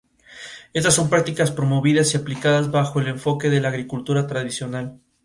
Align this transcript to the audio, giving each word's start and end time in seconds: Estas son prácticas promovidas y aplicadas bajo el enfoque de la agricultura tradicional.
Estas 0.73 0.95
son 0.95 1.11
prácticas 1.11 1.51
promovidas 1.51 2.11
y 2.11 2.17
aplicadas 2.17 2.71
bajo 2.71 2.99
el 2.99 3.07
enfoque 3.07 3.51
de 3.51 3.61
la 3.61 3.67
agricultura 3.69 4.25
tradicional. 4.25 4.99